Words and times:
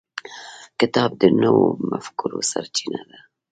کتاب 0.79 1.09
د 1.21 1.23
نوو 1.41 1.65
مفکورو 1.91 2.39
سرچینه 2.51 3.01
ده. 3.09 3.19